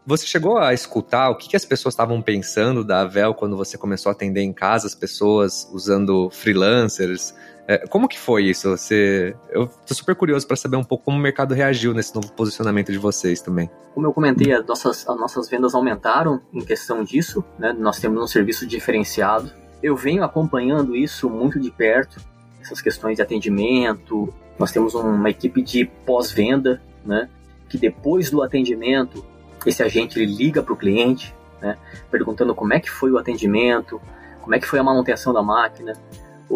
[0.05, 3.77] você chegou a escutar o que, que as pessoas estavam pensando da Avel quando você
[3.77, 7.33] começou a atender em casa as pessoas usando freelancers?
[7.67, 8.69] É, como que foi isso?
[8.69, 12.31] Você, eu tô super curioso para saber um pouco como o mercado reagiu nesse novo
[12.33, 13.69] posicionamento de vocês também.
[13.93, 17.73] Como eu comentei, as nossas, as nossas vendas aumentaram em questão disso, né?
[17.73, 19.51] Nós temos um serviço diferenciado.
[19.81, 22.19] Eu venho acompanhando isso muito de perto,
[22.61, 24.33] essas questões de atendimento.
[24.59, 27.29] Nós temos uma equipe de pós-venda, né?
[27.69, 29.25] Que depois do atendimento
[29.65, 31.77] esse agente ele liga para o cliente, né,
[32.11, 34.01] perguntando como é que foi o atendimento,
[34.41, 35.93] como é que foi a manutenção da máquina,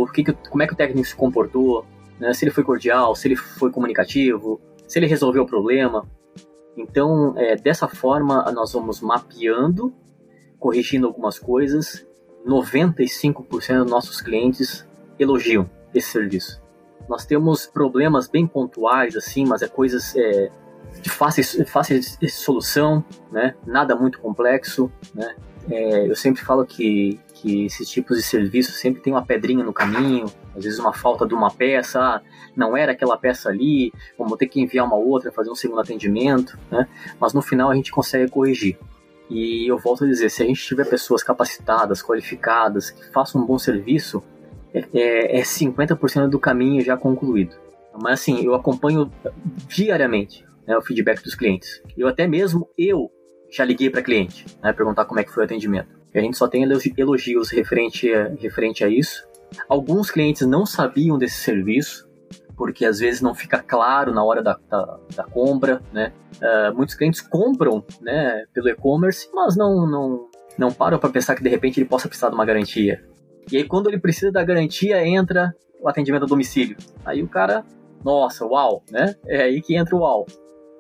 [0.04, 1.86] o que, que como é que o técnico se comportou,
[2.20, 6.06] né, se ele foi cordial, se ele foi comunicativo, se ele resolveu o problema.
[6.76, 9.94] Então, é, dessa forma, nós vamos mapeando,
[10.60, 12.06] corrigindo algumas coisas.
[12.46, 14.88] 95% dos nossos clientes
[15.20, 16.62] elogiam esse serviço.
[17.10, 20.52] Nós temos problemas bem pontuais, assim, mas é coisas é,
[21.02, 23.56] de fácil, fácil solução, né?
[23.66, 25.36] Nada muito complexo, né?
[25.70, 29.74] É, eu sempre falo que, que esses tipos de serviços sempre tem uma pedrinha no
[29.74, 32.22] caminho, às vezes uma falta de uma peça, ah,
[32.56, 36.58] não era aquela peça ali, vamos ter que enviar uma outra, fazer um segundo atendimento,
[36.72, 36.88] né?
[37.20, 38.78] Mas no final a gente consegue corrigir.
[39.30, 43.46] E eu volto a dizer, se a gente tiver pessoas capacitadas, qualificadas, que façam um
[43.46, 44.24] bom serviço,
[44.74, 47.56] é, é 50% é do caminho já concluído.
[48.02, 49.12] Mas assim, eu acompanho
[49.68, 51.82] diariamente né, o feedback dos clientes.
[51.98, 53.12] Eu até mesmo, eu
[53.52, 55.97] já liguei para cliente, né, perguntar como é que foi o atendimento.
[56.14, 56.64] A gente só tem
[56.98, 59.28] elogios referente a, referente a isso.
[59.70, 62.08] Alguns clientes não sabiam desse serviço,
[62.56, 66.12] porque às vezes não fica claro na hora da, da, da compra, né?
[66.38, 71.44] Uh, muitos clientes compram, né, pelo e-commerce, mas não, não, não param para pensar que
[71.44, 73.04] de repente ele possa precisar de uma garantia.
[73.52, 76.76] E aí quando ele precisa da garantia, entra o atendimento a domicílio.
[77.06, 77.64] Aí o cara,
[78.04, 79.16] nossa, uau, né?
[79.26, 80.26] É aí que entra o uau.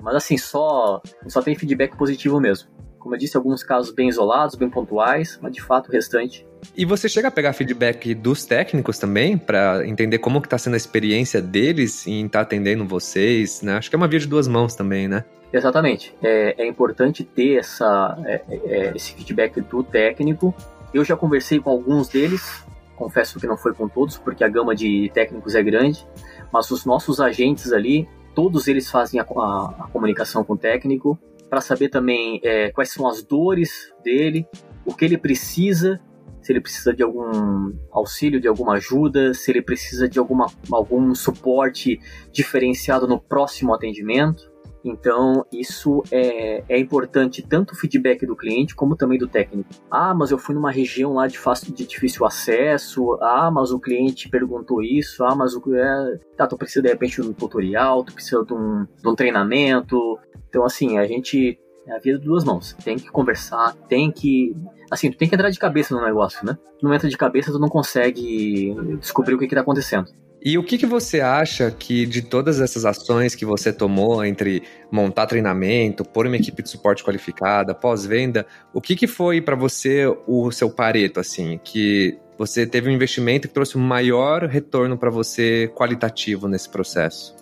[0.01, 2.69] Mas assim, só, só tem feedback positivo mesmo.
[3.07, 6.45] Como eu disse, alguns casos bem isolados, bem pontuais, mas de fato o restante.
[6.75, 10.73] E você chega a pegar feedback dos técnicos também, para entender como que está sendo
[10.73, 13.77] a experiência deles em estar tá atendendo vocês, né?
[13.77, 15.23] Acho que é uma via de duas mãos também, né?
[15.53, 16.13] Exatamente.
[16.21, 20.53] É, é importante ter essa, é, é, esse feedback do técnico.
[20.93, 22.61] Eu já conversei com alguns deles,
[22.97, 26.05] confesso que não foi com todos, porque a gama de técnicos é grande,
[26.51, 31.17] mas os nossos agentes ali, todos eles fazem a, a, a comunicação com o técnico
[31.49, 34.47] para saber também é, quais são as dores dele,
[34.85, 35.99] o que ele precisa,
[36.41, 41.13] se ele precisa de algum auxílio, de alguma ajuda, se ele precisa de alguma, algum
[41.13, 41.99] suporte
[42.31, 44.49] diferenciado no próximo atendimento.
[44.83, 49.69] Então, isso é, é importante tanto o feedback do cliente como também do técnico.
[49.91, 53.17] Ah, mas eu fui numa região lá de, fácil, de difícil acesso.
[53.21, 55.25] Ah, mas o cliente perguntou isso.
[55.25, 55.75] Ah, mas o.
[55.75, 59.15] É, tá, tu precisa de repente de um tutorial, tu precisa de um, de um
[59.15, 60.17] treinamento.
[60.49, 61.59] Então, assim, a gente.
[61.87, 62.75] É a vida de duas mãos.
[62.83, 64.53] Tem que conversar, tem que.
[64.91, 66.57] Assim, tu tem que entrar de cabeça no negócio, né?
[66.81, 70.07] não entra de cabeça, tu não consegue descobrir o que, que tá acontecendo.
[70.43, 74.63] E o que, que você acha que de todas essas ações que você tomou entre
[74.91, 80.05] montar treinamento, pôr uma equipe de suporte qualificada, pós-venda, o que, que foi para você
[80.27, 85.09] o seu pareto, assim, que você teve um investimento que trouxe um maior retorno para
[85.09, 87.35] você qualitativo nesse processo?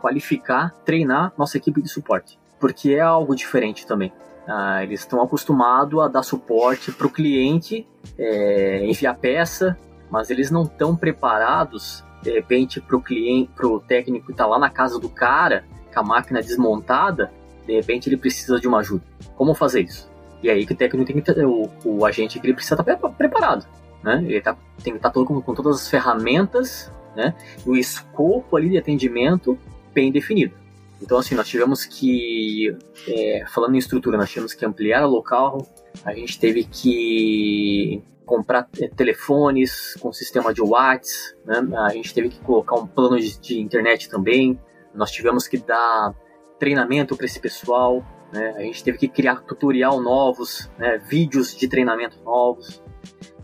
[0.00, 4.12] Qualificar, treinar nossa equipe de suporte, porque é algo diferente também.
[4.46, 9.78] Ah, eles estão acostumados a dar suporte para o cliente, é, enviar peça,
[10.10, 14.46] mas eles não estão preparados de repente para o cliente, para o técnico que está
[14.46, 17.30] lá na casa do cara, com a máquina desmontada,
[17.66, 19.02] de repente ele precisa de uma ajuda.
[19.36, 20.10] Como fazer isso?
[20.42, 23.08] E aí que o técnico tem que o, o agente que ele precisa estar tá
[23.08, 23.66] preparado,
[24.02, 24.22] né?
[24.24, 27.34] Ele tá, tem que estar tá com, com todas as ferramentas, né?
[27.66, 29.58] E o escopo ali de atendimento
[29.92, 30.54] bem definido.
[31.00, 35.66] Então, assim, nós tivemos que, é, falando em estrutura, nós tivemos que ampliar o local,
[36.04, 41.62] a gente teve que comprar é, telefones com sistema de watts, né?
[41.78, 44.60] a gente teve que colocar um plano de, de internet também,
[44.94, 46.14] nós tivemos que dar
[46.58, 48.54] treinamento para esse pessoal, né?
[48.56, 50.98] a gente teve que criar tutorial novos, né?
[50.98, 52.82] vídeos de treinamento novos.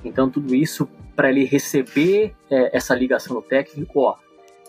[0.05, 0.87] Então tudo isso
[1.17, 4.17] para ele receber é, essa ligação do técnico, ó,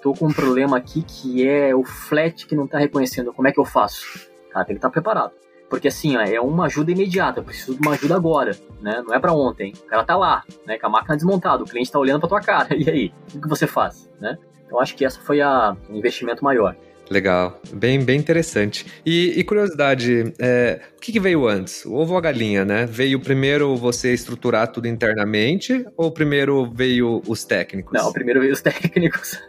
[0.06, 3.52] tô com um problema aqui que é o flat que não está reconhecendo, como é
[3.52, 4.30] que eu faço?
[4.52, 5.32] Cara, tem que estar tá preparado.
[5.68, 9.04] Porque assim, ó, é uma ajuda imediata, eu preciso de uma ajuda agora, né?
[9.04, 9.74] Não é para ontem.
[9.84, 10.78] O cara tá lá, né?
[10.78, 12.68] Com a máquina desmontada, o cliente tá olhando pra tua cara.
[12.78, 13.14] E aí?
[13.34, 14.38] O que você faz, né?
[14.64, 16.76] Então acho que essa foi a investimento maior.
[17.10, 18.86] Legal, bem, bem interessante.
[19.06, 21.86] E, e curiosidade, é, o que, que, veio antes?
[21.86, 22.86] O ovo ou a galinha, né?
[22.86, 27.94] Veio primeiro você estruturar tudo internamente ou primeiro veio os técnicos?
[27.94, 29.40] Não, primeiro veio os técnicos.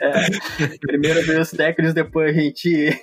[0.00, 2.98] é, primeiro veio os técnicos, depois a gente.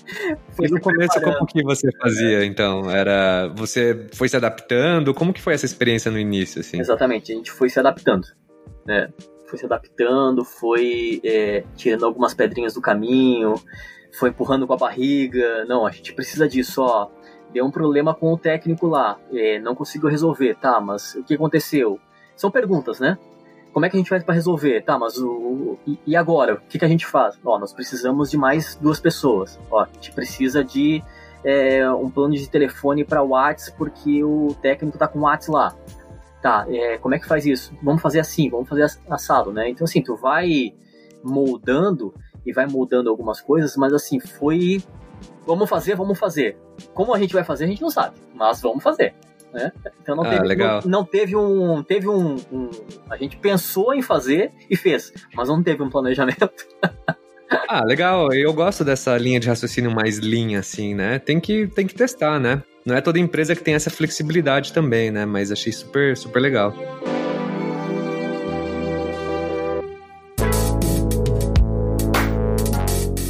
[0.50, 1.38] foi e no começo, preparando.
[1.38, 2.90] como que você fazia, então?
[2.90, 3.52] Era.
[3.54, 5.14] Você foi se adaptando?
[5.14, 6.80] Como que foi essa experiência no início, assim?
[6.80, 8.26] Exatamente, a gente foi se adaptando.
[8.84, 9.08] Né?
[9.46, 13.54] Foi se adaptando, foi é, tirando algumas pedrinhas do caminho,
[14.18, 15.64] foi empurrando com a barriga.
[15.66, 17.08] Não, a gente precisa disso, ó.
[17.52, 21.34] Deu um problema com o técnico lá, é, não conseguiu resolver, tá, mas o que
[21.34, 21.98] aconteceu?
[22.34, 23.16] São perguntas, né?
[23.76, 24.80] como é que a gente faz para resolver?
[24.80, 26.54] Tá, mas o, e, e agora?
[26.54, 27.38] O que, que, a gente faz?
[27.44, 29.60] Ó, nós precisamos de mais duas pessoas.
[29.70, 31.04] Ó, a gente precisa de
[31.44, 35.76] é, um plano de telefone para WhatsApp porque o técnico tá com o WhatsApp lá.
[36.46, 37.74] Tá, é, como é que faz isso?
[37.82, 39.68] Vamos fazer assim, vamos fazer assado, né?
[39.68, 40.72] Então assim, tu vai
[41.20, 42.14] moldando
[42.46, 44.80] e vai moldando algumas coisas, mas assim, foi
[45.44, 46.56] vamos fazer, vamos fazer.
[46.94, 49.12] Como a gente vai fazer, a gente não sabe, mas vamos fazer
[49.52, 49.72] né?
[50.00, 50.54] Então não ah, teve.
[50.54, 52.70] Não, não, teve um, teve um, um,
[53.10, 56.48] a gente pensou em fazer e fez, mas não teve um planejamento.
[57.68, 58.32] ah, legal.
[58.32, 61.18] Eu gosto dessa linha de raciocínio mais linha assim, né?
[61.18, 62.62] Tem que tem que testar, né?
[62.86, 65.26] Não é toda empresa que tem essa flexibilidade também, né?
[65.26, 66.72] Mas achei super, super legal.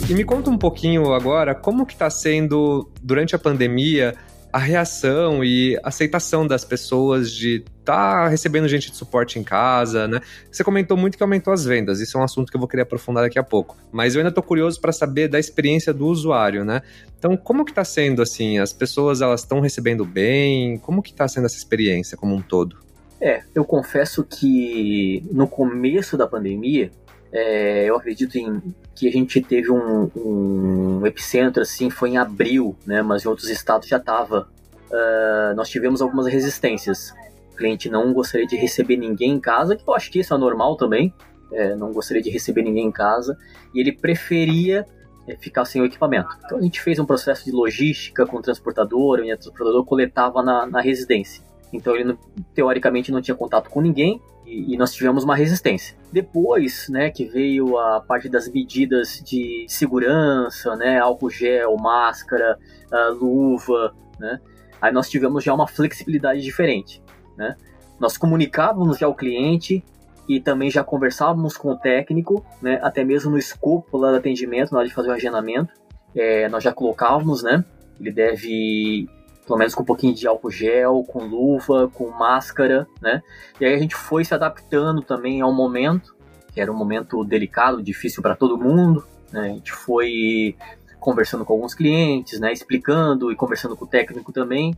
[0.09, 4.14] E me conta um pouquinho agora como que está sendo durante a pandemia
[4.57, 10.19] a reação e aceitação das pessoas de tá recebendo gente de suporte em casa, né?
[10.51, 12.85] Você comentou muito que aumentou as vendas, isso é um assunto que eu vou querer
[12.85, 13.77] aprofundar daqui a pouco.
[13.92, 16.81] Mas eu ainda estou curioso para saber da experiência do usuário, né?
[17.19, 18.59] Então, como que está sendo assim?
[18.59, 20.79] As pessoas elas estão recebendo bem?
[20.79, 22.79] Como que está sendo essa experiência como um todo?
[23.21, 26.90] É, eu confesso que no começo da pandemia
[27.31, 32.75] é, eu acredito em, que a gente teve um, um, epicentro assim, foi em abril,
[32.87, 33.03] né?
[33.03, 34.49] Mas em outros estados já estava.
[34.91, 37.13] Uh, ah, nós tivemos algumas resistências.
[37.53, 40.39] O cliente não gostaria de receber ninguém em casa, que eu acho que isso é
[40.39, 41.13] normal também.
[41.53, 43.39] É, não gostaria de receber ninguém em casa
[43.73, 44.85] e ele preferia
[45.29, 46.29] é, ficar sem o equipamento.
[46.45, 50.43] Então a gente fez um processo de logística com o transportador, onde o transportador coletava
[50.43, 51.46] na, na residência.
[51.72, 52.16] Então ele
[52.55, 55.96] teoricamente não tinha contato com ninguém e, e, nós tivemos uma resistência.
[56.12, 62.57] Depois, né, que veio a parte das medidas de segurança, né, álcool gel, máscara,
[62.92, 64.40] uh, luva, né,
[64.81, 67.02] aí nós tivemos já uma flexibilidade diferente,
[67.37, 67.57] né.
[67.98, 69.83] Nós comunicávamos já ao cliente
[70.29, 74.70] e também já conversávamos com o técnico, né, até mesmo no escopo lá do atendimento,
[74.70, 75.72] na hora de fazer o agendamento,
[76.14, 77.64] é, nós já colocávamos, né,
[77.98, 79.09] ele deve
[79.47, 83.23] pelo menos com um pouquinho de álcool gel, com luva, com máscara, né?
[83.61, 86.17] E aí a gente foi se adaptando também ao momento,
[86.53, 89.43] que era um momento delicado, difícil para todo mundo, né?
[89.43, 90.57] A gente foi
[90.99, 92.53] conversando com alguns clientes, né?
[92.53, 94.77] Explicando e conversando com o técnico também.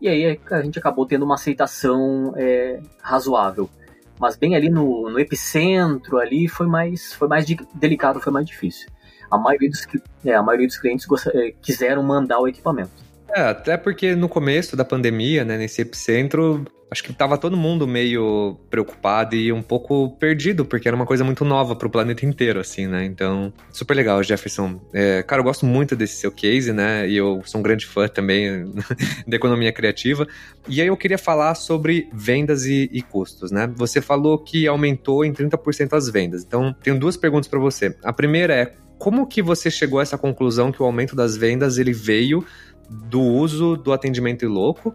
[0.00, 3.70] E aí a gente acabou tendo uma aceitação é, razoável.
[4.18, 8.46] Mas bem ali no, no, epicentro ali foi mais, foi mais de, delicado, foi mais
[8.46, 8.90] difícil.
[9.30, 9.86] A maioria dos,
[10.26, 13.09] é, a maioria dos clientes é, quiseram mandar o equipamento.
[13.34, 17.86] É, até porque no começo da pandemia, né, nesse epicentro, acho que tava todo mundo
[17.86, 22.58] meio preocupado e um pouco perdido, porque era uma coisa muito nova pro planeta inteiro,
[22.58, 23.04] assim, né?
[23.04, 24.80] Então, super legal, Jefferson.
[24.92, 27.08] É, cara, eu gosto muito desse seu case, né?
[27.08, 28.72] E eu sou um grande fã também
[29.26, 30.26] da economia criativa.
[30.68, 33.70] E aí eu queria falar sobre vendas e, e custos, né?
[33.76, 36.42] Você falou que aumentou em 30% as vendas.
[36.42, 37.96] Então, tenho duas perguntas para você.
[38.02, 41.78] A primeira é, como que você chegou a essa conclusão que o aumento das vendas
[41.78, 42.44] ele veio
[42.90, 44.94] do uso do atendimento louco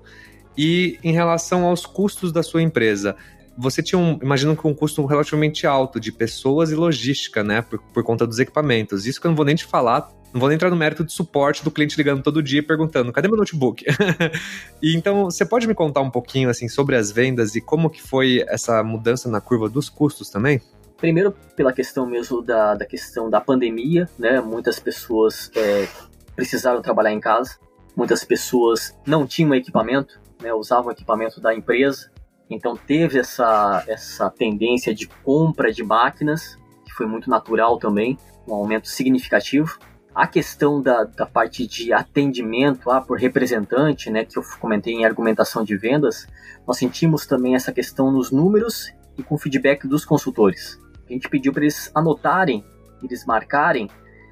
[0.58, 3.15] e em relação aos custos da sua empresa.
[3.58, 7.79] Você tinha um, imagino que um custo relativamente alto de pessoas e logística, né, por,
[7.79, 9.05] por conta dos equipamentos.
[9.05, 11.13] Isso que eu não vou nem te falar, não vou nem entrar no mérito de
[11.13, 13.86] suporte do cliente ligando todo dia e perguntando, cadê meu notebook?
[14.84, 18.01] e então, você pode me contar um pouquinho, assim, sobre as vendas e como que
[18.01, 20.62] foi essa mudança na curva dos custos também?
[20.97, 25.88] Primeiro, pela questão mesmo da, da questão da pandemia, né, muitas pessoas é,
[26.36, 27.58] precisaram trabalhar em casa,
[27.95, 32.12] muitas pessoas não tinham equipamento, né, usavam equipamento da empresa,
[32.49, 38.53] então teve essa, essa tendência de compra de máquinas, que foi muito natural também, um
[38.53, 39.79] aumento significativo.
[40.13, 45.05] A questão da, da parte de atendimento ah, por representante, né, que eu comentei em
[45.05, 46.27] argumentação de vendas,
[46.65, 50.79] nós sentimos também essa questão nos números e com feedback dos consultores.
[51.10, 52.63] A gente pediu para eles anotarem,
[53.03, 53.89] eles marcarem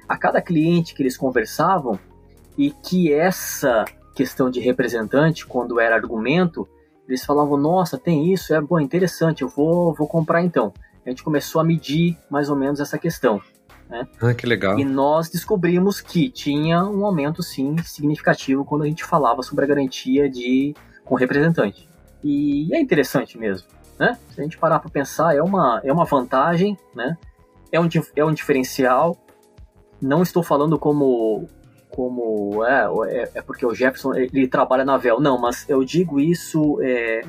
[0.08, 1.98] a cada cliente que eles conversavam
[2.56, 6.68] e que essa questão de representante, quando era argumento,
[7.08, 10.72] eles falavam, nossa, tem isso, é bom, interessante, eu vou, vou comprar então.
[11.04, 13.40] A gente começou a medir mais ou menos essa questão.
[13.88, 14.06] Né?
[14.20, 14.78] Ah, que legal.
[14.78, 19.68] E nós descobrimos que tinha um aumento, sim, significativo quando a gente falava sobre a
[19.68, 21.88] garantia de com representante.
[22.22, 24.18] E é interessante mesmo, né?
[24.30, 27.18] Se a gente parar para pensar, é uma, é uma vantagem, né?
[27.70, 29.18] É um, é um diferencial.
[30.00, 31.46] Não estou falando como
[31.94, 35.20] como é, é, é, porque o Jefferson ele trabalha na Vel.
[35.20, 37.22] Não, mas eu digo isso é,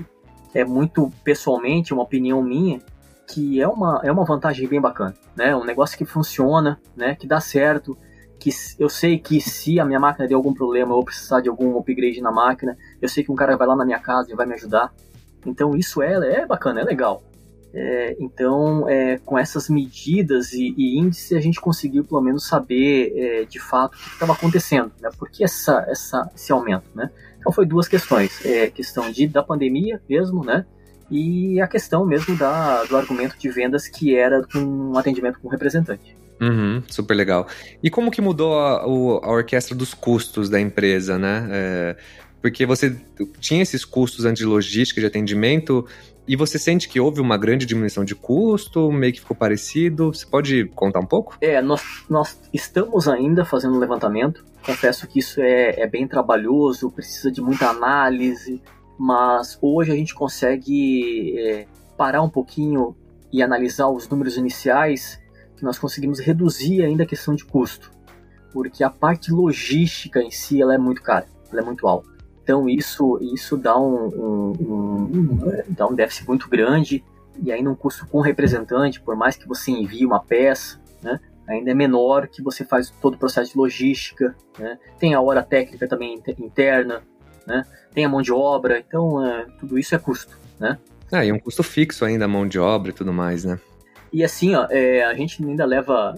[0.54, 2.82] é muito pessoalmente, uma opinião minha,
[3.28, 5.56] que é uma, é uma vantagem bem bacana, né?
[5.56, 7.16] Um negócio que funciona, né?
[7.16, 7.98] Que dá certo,
[8.40, 8.50] que
[8.80, 12.22] eu sei que se a minha máquina der algum problema, vou precisar de algum upgrade
[12.22, 14.54] na máquina, eu sei que um cara vai lá na minha casa e vai me
[14.54, 14.94] ajudar.
[15.46, 17.22] Então isso é, é bacana, é legal.
[17.78, 23.12] É, então, é, com essas medidas e, e índices, a gente conseguiu pelo menos saber
[23.14, 25.10] é, de fato o que estava acontecendo, né?
[25.20, 27.10] Por que essa, essa, esse aumento, né?
[27.38, 30.66] Então, foi duas questões: é, questão de, da pandemia mesmo, né?
[31.12, 36.16] E a questão mesmo da, do argumento de vendas que era um atendimento com representante.
[36.40, 37.46] Uhum, super legal.
[37.84, 41.48] E como que mudou a, a orquestra dos custos da empresa, né?
[41.52, 41.98] É,
[42.42, 42.96] porque você
[43.40, 45.86] tinha esses custos antes de logística, de atendimento,
[46.28, 50.12] E você sente que houve uma grande diminuição de custo, meio que ficou parecido?
[50.12, 51.38] Você pode contar um pouco?
[51.40, 54.44] É, nós, nós estamos ainda fazendo levantamento.
[54.66, 58.60] Confesso que isso é, é bem trabalhoso, precisa de muita análise,
[58.98, 62.96] mas hoje a gente consegue é, parar um pouquinho
[63.32, 65.22] e analisar os números iniciais,
[65.56, 67.92] que nós conseguimos reduzir ainda a questão de custo,
[68.52, 72.15] porque a parte logística em si ela é muito cara, ela é muito alta.
[72.46, 77.04] Então isso, isso dá um, um, um, dá um déficit muito grande
[77.42, 81.20] e ainda um custo com representante, por mais que você envie uma peça, né,
[81.50, 85.42] ainda é menor que você faz todo o processo de logística, né, tem a hora
[85.42, 87.02] técnica também interna,
[87.48, 90.78] né, tem a mão de obra, então é, tudo isso é custo, né.
[91.12, 93.60] Ah, e um custo fixo ainda, a mão de obra e tudo mais, né.
[94.14, 96.14] E assim, ó, é, a gente ainda leva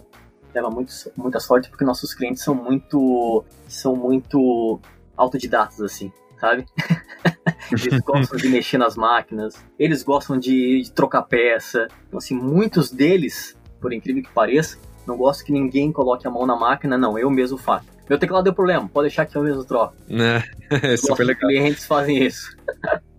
[0.53, 4.79] leva muito, muita sorte porque nossos clientes são muito são muito
[5.17, 6.65] autodidatas, assim, sabe?
[7.71, 11.87] eles gostam de mexer nas máquinas, eles gostam de, de, trocar peça.
[12.07, 16.45] Então, assim, muitos deles, por incrível que pareça, não gostam que ninguém coloque a mão
[16.45, 17.87] na máquina, não, eu mesmo faço.
[18.09, 19.95] Meu teclado deu problema, pode deixar que eu mesmo troco.
[20.69, 21.47] É, é super legal.
[21.47, 22.53] clientes fazem isso.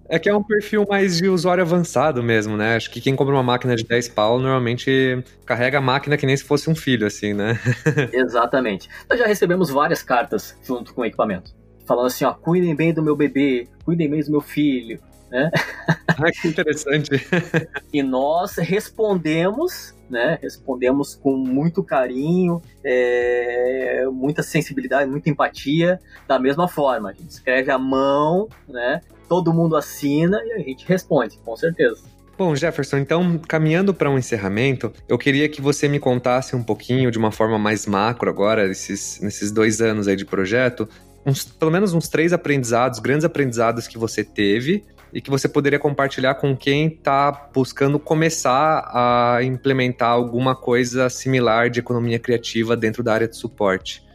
[0.07, 2.77] É que é um perfil mais de usuário avançado mesmo, né?
[2.77, 6.37] Acho que quem compra uma máquina de 10 pau normalmente carrega a máquina que nem
[6.37, 7.59] se fosse um filho, assim, né?
[8.13, 8.87] Exatamente.
[9.09, 11.58] Nós já recebemos várias cartas junto com o equipamento
[11.89, 15.51] falando assim, ó, cuidem bem do meu bebê, cuidem bem do meu filho, né?
[16.21, 17.11] Ah, que interessante.
[17.93, 20.37] e nós respondemos, né?
[20.43, 27.11] Respondemos com muito carinho, é, muita sensibilidade, muita empatia, da mesma forma.
[27.11, 29.01] A gente escreve à mão, né?
[29.29, 32.03] Todo mundo assina e a gente responde, com certeza.
[32.37, 37.11] Bom, Jefferson, então, caminhando para um encerramento, eu queria que você me contasse um pouquinho,
[37.11, 40.89] de uma forma mais macro agora, esses, nesses dois anos aí de projeto,
[41.25, 45.79] uns, pelo menos uns três aprendizados, grandes aprendizados que você teve e que você poderia
[45.79, 53.03] compartilhar com quem está buscando começar a implementar alguma coisa similar de economia criativa dentro
[53.03, 54.07] da área de suporte.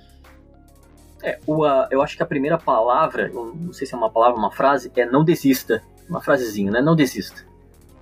[1.23, 4.51] É, o, eu acho que a primeira palavra, não sei se é uma palavra, uma
[4.51, 5.81] frase, é não desista.
[6.09, 6.81] Uma frasezinha, né?
[6.81, 7.45] Não desista.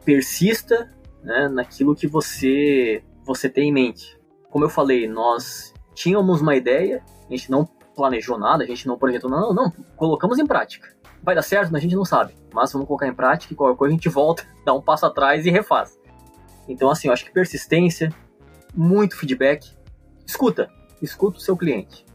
[0.03, 0.91] Persista
[1.23, 4.19] né, naquilo que você, você tem em mente.
[4.49, 8.97] Como eu falei, nós tínhamos uma ideia, a gente não planejou nada, a gente não
[8.97, 10.93] projetou nada, não, não, colocamos em prática.
[11.23, 11.75] Vai dar certo?
[11.75, 14.45] A gente não sabe, mas vamos colocar em prática e qualquer coisa a gente volta,
[14.65, 15.99] dá um passo atrás e refaz.
[16.67, 18.13] Então, assim, eu acho que persistência,
[18.73, 19.75] muito feedback,
[20.25, 20.69] escuta,
[21.01, 22.05] escuta o seu cliente.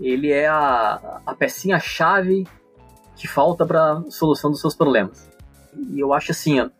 [0.00, 2.46] Ele é a, a pecinha-chave
[3.14, 5.28] que falta para solução dos seus problemas.
[5.90, 6.70] E eu acho assim, ó,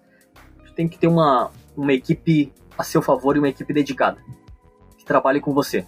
[0.75, 4.19] tem que ter uma, uma equipe a seu favor e uma equipe dedicada,
[4.97, 5.87] que trabalhe com você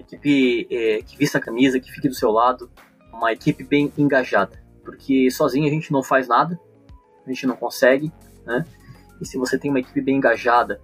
[0.00, 2.70] uma equipe é, que vista a camisa, que fique do seu lado,
[3.12, 6.58] uma equipe bem engajada, porque sozinho a gente não faz nada,
[7.26, 8.10] a gente não consegue,
[8.46, 8.64] né?
[9.20, 10.80] E se você tem uma equipe bem engajada,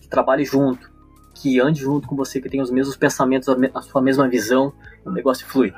[0.00, 0.92] que trabalhe junto,
[1.34, 4.72] que ande junto com você, que tenha os mesmos pensamentos, a, sua mesma visão,
[5.04, 5.72] o negócio flui.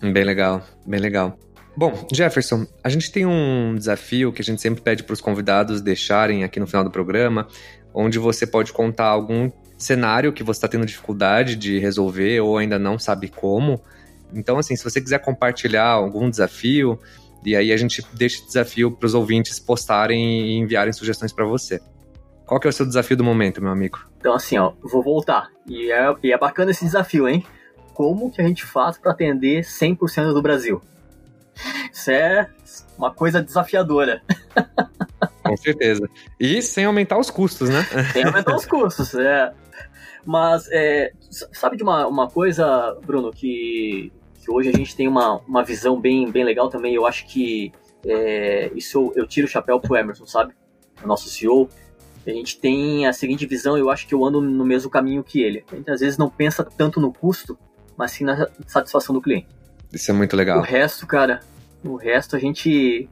[0.00, 1.38] Bem legal, bem legal.
[1.76, 5.80] Bom, Jefferson, a gente tem um desafio que a gente sempre pede para os convidados
[5.80, 7.46] deixarem aqui no final do programa,
[7.94, 9.50] onde você pode contar algum
[9.82, 13.80] cenário que você está tendo dificuldade de resolver ou ainda não sabe como.
[14.32, 16.98] Então, assim, se você quiser compartilhar algum desafio,
[17.44, 21.44] e aí a gente deixa esse desafio para os ouvintes postarem e enviarem sugestões para
[21.44, 21.80] você.
[22.46, 23.98] Qual que é o seu desafio do momento, meu amigo?
[24.18, 25.50] Então, assim, ó, vou voltar.
[25.66, 27.44] E é, e é bacana esse desafio, hein?
[27.94, 30.82] Como que a gente faz para atender 100% do Brasil?
[31.92, 32.48] Isso é
[32.96, 34.22] uma coisa desafiadora.
[35.52, 36.08] Com certeza.
[36.40, 37.82] E sem aumentar os custos, né?
[38.12, 39.52] Sem aumentar os custos, é.
[40.24, 41.12] Mas, é,
[41.52, 46.00] sabe de uma, uma coisa, Bruno, que, que hoje a gente tem uma, uma visão
[46.00, 46.94] bem, bem legal também.
[46.94, 47.70] Eu acho que
[48.06, 50.54] é, isso eu, eu, tiro o chapéu pro Emerson, sabe?
[51.04, 51.68] O nosso CEO.
[52.26, 55.42] A gente tem a seguinte visão, eu acho que eu ando no mesmo caminho que
[55.42, 55.64] ele.
[55.70, 57.58] A gente às vezes não pensa tanto no custo,
[57.94, 59.48] mas sim na satisfação do cliente.
[59.92, 60.60] Isso é muito legal.
[60.60, 61.40] O resto, cara,
[61.84, 63.10] o resto a gente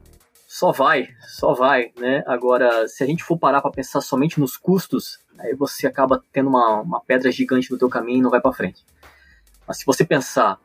[0.50, 2.24] só vai, só vai, né?
[2.26, 6.48] Agora, se a gente for parar para pensar somente nos custos, aí você acaba tendo
[6.48, 8.84] uma, uma pedra gigante no teu caminho e não vai para frente.
[9.64, 10.58] Mas se você pensar,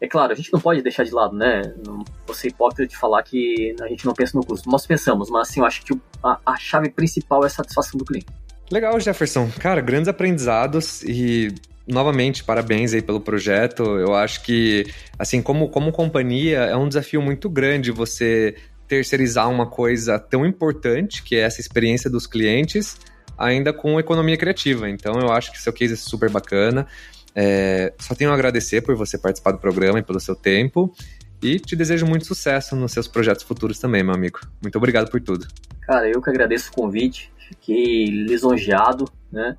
[0.00, 1.62] é claro, a gente não pode deixar de lado, né?
[1.84, 4.70] Não vou ser hipócrita de falar que a gente não pensa no custo.
[4.70, 8.04] Nós pensamos, mas assim, eu acho que a, a chave principal é a satisfação do
[8.04, 8.28] cliente.
[8.70, 9.50] Legal, Jefferson.
[9.58, 11.52] Cara, grandes aprendizados e
[11.88, 13.82] novamente, parabéns aí pelo projeto.
[13.82, 14.86] Eu acho que,
[15.18, 18.54] assim, como, como companhia, é um desafio muito grande você
[18.88, 22.96] terceirizar uma coisa tão importante, que é essa experiência dos clientes,
[23.36, 24.88] ainda com economia criativa.
[24.88, 26.86] Então eu acho que seu case é super bacana.
[27.34, 30.92] É, só tenho a agradecer por você participar do programa e pelo seu tempo.
[31.40, 34.40] E te desejo muito sucesso nos seus projetos futuros também, meu amigo.
[34.60, 35.46] Muito obrigado por tudo.
[35.82, 37.30] Cara, eu que agradeço o convite.
[37.36, 39.56] Fiquei lisonjeado, né?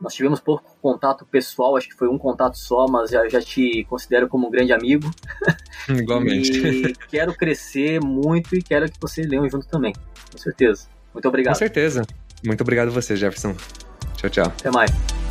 [0.00, 3.84] Nós tivemos pouco contato pessoal, acho que foi um contato só, mas já, já te
[3.88, 5.10] considero como um grande amigo.
[5.88, 6.52] Igualmente.
[6.52, 9.94] E quero crescer muito e quero que vocês leiam junto também.
[10.30, 10.88] Com certeza.
[11.12, 11.54] Muito obrigado.
[11.54, 12.02] Com certeza.
[12.44, 13.54] Muito obrigado a você, Jefferson.
[14.16, 14.46] Tchau, tchau.
[14.46, 15.25] Até mais.